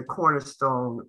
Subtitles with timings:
[0.00, 1.06] the cornerstone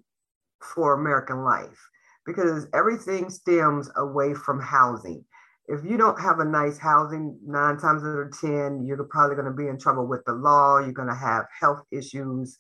[0.62, 1.80] for American life
[2.26, 5.24] because everything stems away from housing.
[5.68, 9.48] If you don't have a nice housing, nine times out of 10, you're probably going
[9.48, 10.80] to be in trouble with the law.
[10.80, 12.58] You're going to have health issues.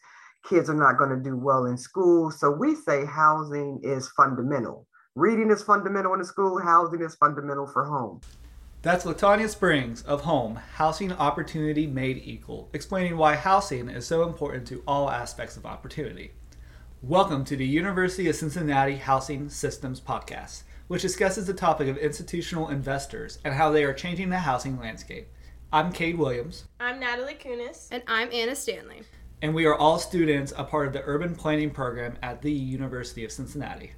[0.47, 2.31] Kids are not going to do well in school.
[2.31, 4.87] So we say housing is fundamental.
[5.15, 8.21] Reading is fundamental in the school, housing is fundamental for home.
[8.83, 14.65] That's Latanya Springs of Home, Housing Opportunity Made Equal, explaining why housing is so important
[14.69, 16.31] to all aspects of opportunity.
[17.03, 22.69] Welcome to the University of Cincinnati Housing Systems Podcast, which discusses the topic of institutional
[22.69, 25.27] investors and how they are changing the housing landscape.
[25.71, 26.63] I'm Cade Williams.
[26.79, 27.87] I'm Natalie Kunis.
[27.91, 29.03] And I'm Anna Stanley.
[29.43, 33.23] And we are all students, a part of the urban planning program at the University
[33.23, 33.91] of Cincinnati.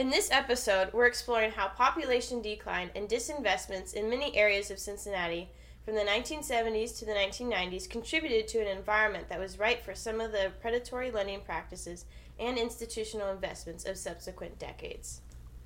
[0.00, 5.50] In this episode, we're exploring how population decline and disinvestments in many areas of Cincinnati
[5.84, 10.18] from the 1970s to the 1990s contributed to an environment that was ripe for some
[10.18, 12.06] of the predatory lending practices
[12.38, 15.20] and institutional investments of subsequent decades.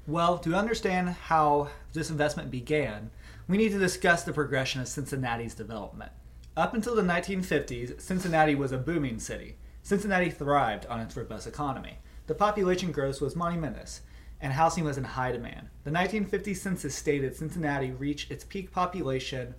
[0.09, 3.13] Well, to understand how this investment began,
[3.47, 6.11] we need to discuss the progression of Cincinnati's development.
[6.57, 9.59] Up until the 1950s, Cincinnati was a booming city.
[9.85, 11.99] Cincinnati thrived on its robust economy.
[12.27, 14.01] The population growth was monumentous,
[14.45, 15.71] and housing was in high demand.
[15.85, 19.55] The 1950 census stated Cincinnati reached its peak population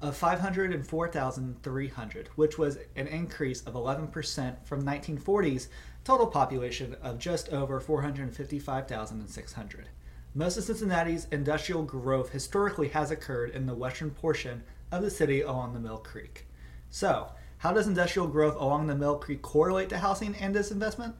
[0.00, 5.66] of 504,300, which was an increase of 11% from 1940's
[6.04, 9.88] total population of just over 455,600.
[10.36, 15.42] Most of Cincinnati's industrial growth historically has occurred in the western portion of the city
[15.42, 16.46] along the Mill Creek.
[16.90, 21.14] So, how does industrial growth along the Mill Creek correlate to housing and disinvestment?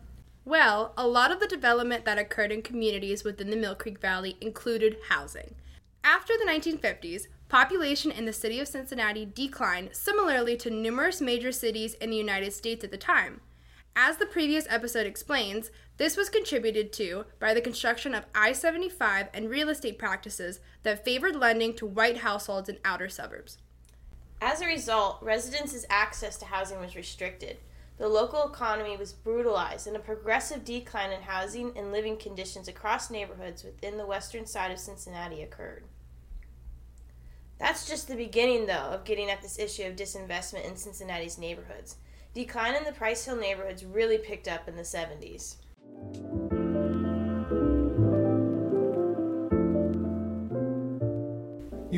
[0.49, 4.39] Well, a lot of the development that occurred in communities within the Mill Creek Valley
[4.41, 5.55] included housing.
[6.03, 11.93] After the 1950s, Population in the city of Cincinnati declined similarly to numerous major cities
[11.95, 13.43] in the United States at the time.
[13.95, 19.27] As the previous episode explains, this was contributed to by the construction of I 75
[19.35, 23.59] and real estate practices that favored lending to white households in outer suburbs.
[24.41, 27.59] As a result, residents' access to housing was restricted.
[27.99, 33.11] The local economy was brutalized, and a progressive decline in housing and living conditions across
[33.11, 35.85] neighborhoods within the western side of Cincinnati occurred.
[37.59, 41.97] That's just the beginning, though, of getting at this issue of disinvestment in Cincinnati's neighborhoods.
[42.35, 45.57] Decline in the Price Hill neighborhoods really picked up in the 70s.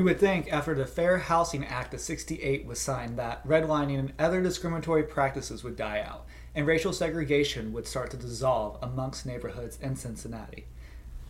[0.00, 4.14] You would think after the Fair Housing Act of 68 was signed that redlining and
[4.18, 6.24] other discriminatory practices would die out
[6.54, 10.64] and racial segregation would start to dissolve amongst neighborhoods in Cincinnati.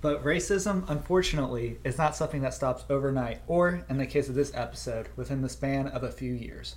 [0.01, 4.53] But racism, unfortunately, is not something that stops overnight, or, in the case of this
[4.55, 6.77] episode, within the span of a few years.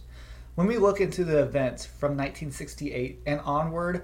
[0.56, 4.02] When we look into the events from 1968 and onward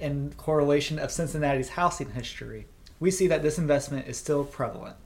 [0.00, 2.68] in correlation of Cincinnati's housing history,
[2.98, 4.96] we see that this investment is still prevalent.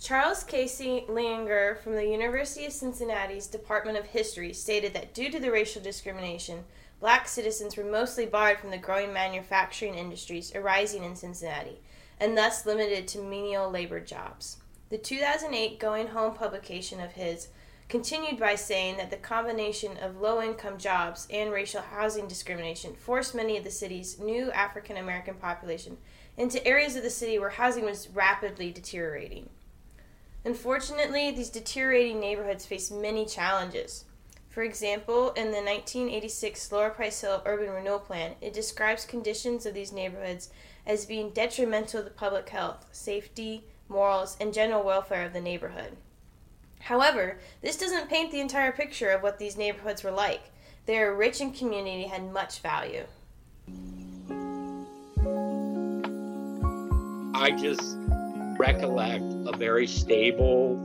[0.00, 5.40] Charles Casey Leininger from the University of Cincinnati's Department of History stated that due to
[5.40, 6.62] the racial discrimination,
[7.00, 11.80] black citizens were mostly barred from the growing manufacturing industries arising in Cincinnati
[12.20, 14.58] and thus limited to menial labor jobs.
[14.88, 17.48] The 2008 Going Home publication of his
[17.88, 23.34] continued by saying that the combination of low income jobs and racial housing discrimination forced
[23.34, 25.96] many of the city's new African American population
[26.36, 29.50] into areas of the city where housing was rapidly deteriorating.
[30.48, 34.06] Unfortunately, these deteriorating neighborhoods face many challenges.
[34.48, 39.74] For example, in the 1986 Lower Price Hill Urban Renewal Plan, it describes conditions of
[39.74, 40.48] these neighborhoods
[40.86, 45.98] as being detrimental to the public health, safety, morals, and general welfare of the neighborhood.
[46.80, 50.50] However, this doesn't paint the entire picture of what these neighborhoods were like.
[50.86, 53.04] They are rich in community and had much value.
[57.34, 57.98] I just
[58.58, 60.76] recollect a very stable,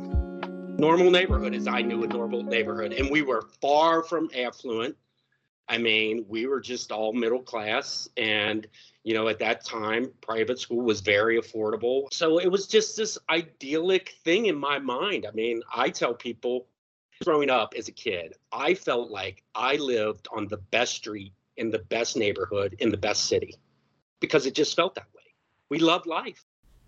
[0.77, 2.93] normal neighborhood as I knew a normal neighborhood.
[2.93, 4.95] And we were far from affluent.
[5.67, 8.07] I mean, we were just all middle class.
[8.17, 8.67] And
[9.03, 12.13] you know, at that time, private school was very affordable.
[12.13, 15.25] So it was just this idyllic thing in my mind.
[15.27, 16.67] I mean, I tell people
[17.23, 21.69] growing up as a kid, I felt like I lived on the best street in
[21.69, 23.55] the best neighborhood in the best city
[24.19, 25.23] because it just felt that way.
[25.69, 26.43] We loved life.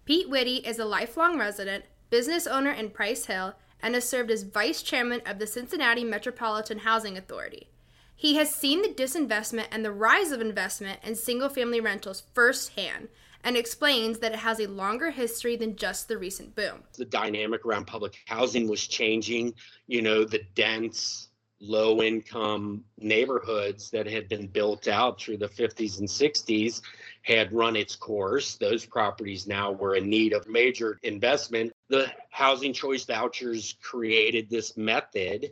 [0.05, 4.43] Pete Whitty is a lifelong resident, business owner in Price Hill, and has served as
[4.43, 7.69] vice chairman of the Cincinnati Metropolitan Housing Authority.
[8.15, 13.07] He has seen the disinvestment and the rise of investment in single family rentals firsthand
[13.43, 16.83] and explains that it has a longer history than just the recent boom.
[16.95, 19.55] The dynamic around public housing was changing.
[19.87, 21.29] You know, the dense
[21.59, 26.81] low income neighborhoods that had been built out through the 50s and 60s
[27.25, 28.55] had run its course.
[28.55, 31.73] Those properties now were in need of major investment.
[31.89, 35.51] The housing choice vouchers created this method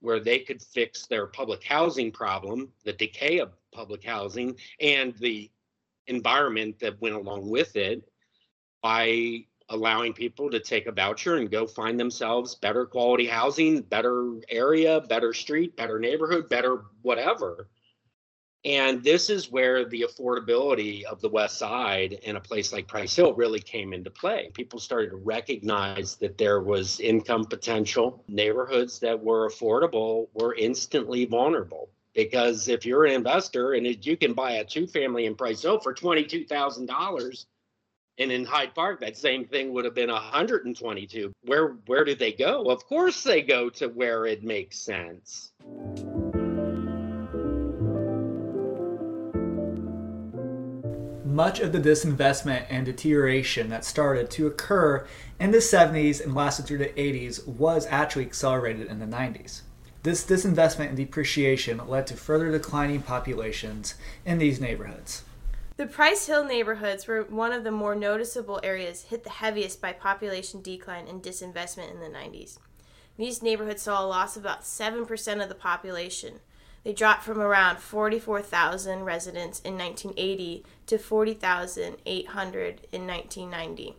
[0.00, 5.50] where they could fix their public housing problem, the decay of public housing, and the
[6.06, 8.06] environment that went along with it
[8.82, 14.34] by allowing people to take a voucher and go find themselves better quality housing, better
[14.50, 17.66] area, better street, better neighborhood, better whatever.
[18.64, 23.14] And this is where the affordability of the West Side in a place like Price
[23.14, 24.50] Hill really came into play.
[24.54, 28.24] People started to recognize that there was income potential.
[28.26, 31.90] Neighborhoods that were affordable were instantly vulnerable.
[32.14, 35.80] Because if you're an investor and you can buy a two family in Price Hill
[35.80, 37.46] for $22,000,
[38.16, 41.32] and in Hyde Park, that same thing would have been 122.
[41.42, 42.70] Where where do they go?
[42.70, 45.52] Of course they go to where it makes sense.
[51.34, 55.04] Much of the disinvestment and deterioration that started to occur
[55.40, 59.62] in the 70s and lasted through the 80s was actually accelerated in the 90s.
[60.04, 65.24] This disinvestment and depreciation led to further declining populations in these neighborhoods.
[65.76, 69.92] The Price Hill neighborhoods were one of the more noticeable areas hit the heaviest by
[69.92, 72.58] population decline and disinvestment in the 90s.
[73.16, 76.38] These neighborhoods saw a loss of about 7% of the population.
[76.84, 83.96] They dropped from around 44,000 residents in 1980 to 40,800 in 1990.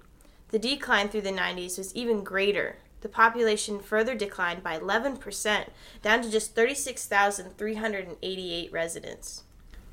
[0.50, 2.76] The decline through the 90s was even greater.
[3.02, 5.68] The population further declined by 11%,
[6.02, 9.44] down to just 36,388 residents.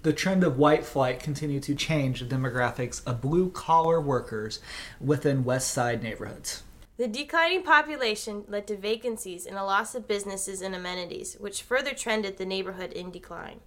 [0.03, 4.61] The trend of white flight continued to change the demographics of blue collar workers
[5.01, 6.63] within West Side neighborhoods.
[6.99, 11.95] The declining population led to vacancies and a loss of businesses and amenities, which further
[11.95, 13.61] trended the neighborhood in decline.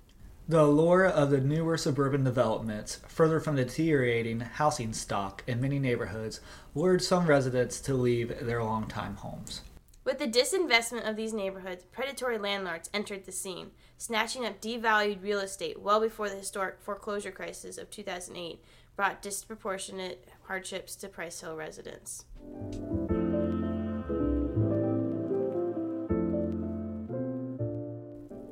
[0.48, 5.80] The allure of the newer suburban developments, further from the deteriorating housing stock in many
[5.80, 6.40] neighborhoods,
[6.76, 9.62] lured some residents to leave their longtime homes.
[10.04, 15.40] With the disinvestment of these neighborhoods, predatory landlords entered the scene, snatching up devalued real
[15.40, 18.64] estate well before the historic foreclosure crisis of 2008
[18.96, 22.26] brought disproportionate hardships to Price Hill residents.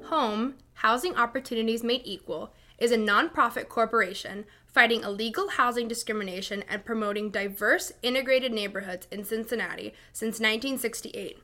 [0.05, 7.29] Home, Housing Opportunities Made Equal, is a nonprofit corporation fighting illegal housing discrimination and promoting
[7.29, 11.39] diverse, integrated neighborhoods in Cincinnati since 1968.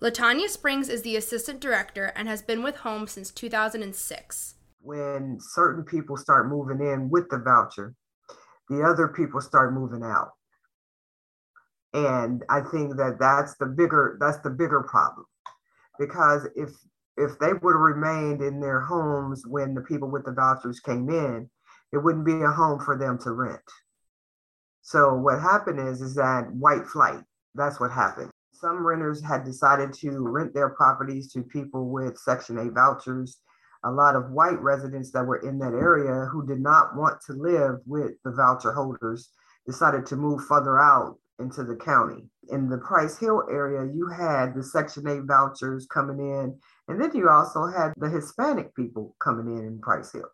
[0.00, 4.54] Latanya Springs is the assistant director and has been with Home since 2006.
[4.80, 7.94] When certain people start moving in with the voucher,
[8.70, 10.30] the other people start moving out.
[11.92, 15.26] And I think that that's the bigger that's the bigger problem
[15.98, 16.70] because if
[17.16, 21.10] if they would have remained in their homes when the people with the vouchers came
[21.10, 21.50] in,
[21.92, 23.60] it wouldn't be a home for them to rent.
[24.82, 27.22] So what happened is is that white flight.
[27.54, 28.30] That's what happened
[28.60, 33.38] some renters had decided to rent their properties to people with Section 8 vouchers.
[33.84, 37.32] A lot of white residents that were in that area who did not want to
[37.32, 39.30] live with the voucher holders
[39.66, 42.28] decided to move further out into the county.
[42.50, 47.10] In the Price Hill area, you had the Section 8 vouchers coming in, and then
[47.14, 50.28] you also had the Hispanic people coming in in Price Hill.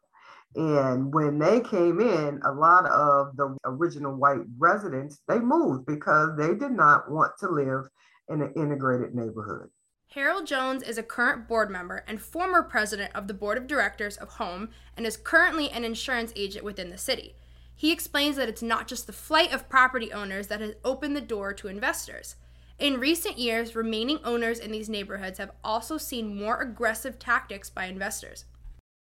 [0.56, 6.30] And when they came in, a lot of the original white residents, they moved because
[6.36, 7.84] they did not want to live
[8.28, 9.68] in an integrated neighborhood.
[10.10, 14.16] Harold Jones is a current board member and former president of the board of directors
[14.16, 17.34] of Home and is currently an insurance agent within the city.
[17.74, 21.20] He explains that it's not just the flight of property owners that has opened the
[21.20, 22.36] door to investors.
[22.78, 27.84] In recent years, remaining owners in these neighborhoods have also seen more aggressive tactics by
[27.84, 28.46] investors.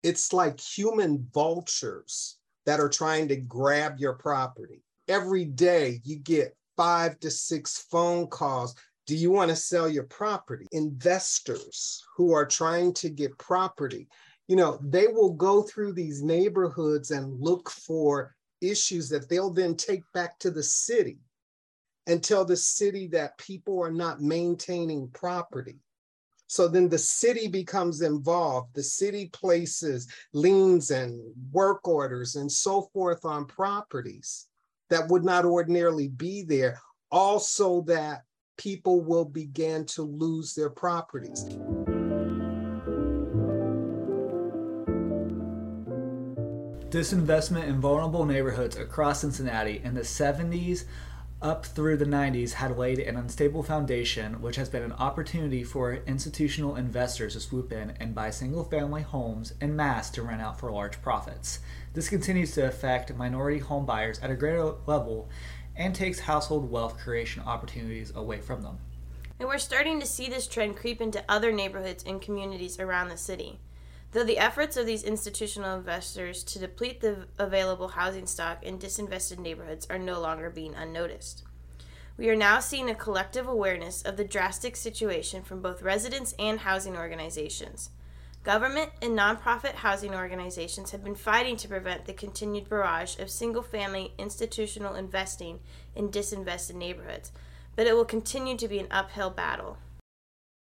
[0.04, 4.82] It's like human vultures that are trying to grab your property.
[5.10, 8.76] Every day you get five to six phone calls
[9.12, 10.66] do you want to sell your property?
[10.72, 14.08] Investors who are trying to get property,
[14.48, 19.76] you know, they will go through these neighborhoods and look for issues that they'll then
[19.76, 21.18] take back to the city
[22.08, 25.82] and tell the city that people are not maintaining property.
[26.48, 28.74] So then the city becomes involved.
[28.76, 34.48] The city places liens and work orders and so forth on properties
[34.90, 36.80] that would not ordinarily be there,
[37.12, 38.22] also that
[38.62, 41.46] people will begin to lose their properties.
[46.90, 50.84] Disinvestment in vulnerable neighborhoods across Cincinnati in the 70s
[51.42, 55.96] up through the 90s had laid an unstable foundation, which has been an opportunity for
[56.06, 60.60] institutional investors to swoop in and buy single family homes en masse to rent out
[60.60, 61.60] for large profits.
[61.94, 65.30] This continues to affect minority home buyers at a greater level
[65.82, 68.78] and takes household wealth creation opportunities away from them.
[69.40, 73.18] And we're starting to see this trend creep into other neighborhoods and communities around the
[73.18, 73.60] city.
[74.12, 79.40] Though the efforts of these institutional investors to deplete the available housing stock in disinvested
[79.40, 81.46] neighborhoods are no longer being unnoticed.
[82.16, 86.60] We are now seeing a collective awareness of the drastic situation from both residents and
[86.60, 87.90] housing organizations.
[88.44, 93.62] Government and nonprofit housing organizations have been fighting to prevent the continued barrage of single
[93.62, 95.60] family institutional investing
[95.96, 97.32] in disinvested neighborhoods,
[97.76, 99.78] but it will continue to be an uphill battle.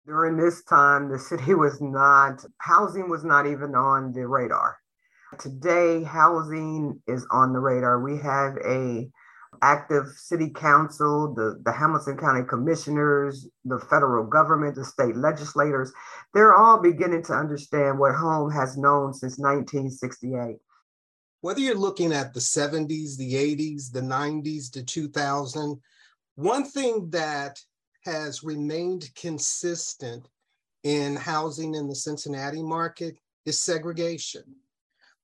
[0.05, 4.77] During this time, the city was not, housing was not even on the radar.
[5.39, 7.99] Today, housing is on the radar.
[8.01, 9.09] We have a
[9.63, 15.93] active city council, the, the Hamilton County commissioners, the federal government, the state legislators.
[16.35, 20.57] They're all beginning to understand what home has known since 1968.
[21.43, 25.81] Whether you're looking at the 70s, the 80s, the 90s, the 2000,
[26.37, 27.59] one thing that
[28.05, 30.29] has remained consistent
[30.85, 34.45] in housing in the Cincinnati market is segregation.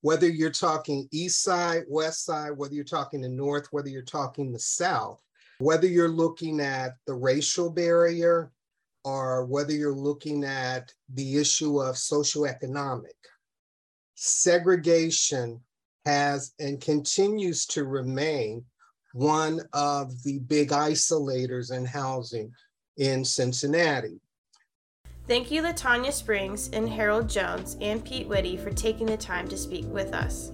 [0.06, 4.52] Whether you're talking east side, west side, whether you're talking the north, whether you're talking
[4.52, 5.20] the south,
[5.58, 8.52] whether you're looking at the racial barrier
[9.02, 13.18] or whether you're looking at the issue of socioeconomic,
[14.14, 15.60] segregation
[16.04, 18.64] has and continues to remain
[19.12, 22.52] one of the big isolators in housing
[22.96, 24.20] in Cincinnati.
[25.28, 29.56] Thank you, Latanya Springs and Harold Jones and Pete Whitty for taking the time to
[29.56, 30.52] speak with us.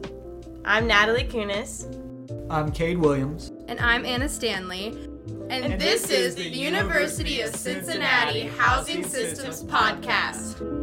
[0.64, 1.84] I'm Natalie Kunis.
[2.48, 3.52] I'm Cade Williams.
[3.68, 4.96] And I'm Anna Stanley.
[5.50, 10.81] And, and this, this is the University of Cincinnati Housing Systems Podcast.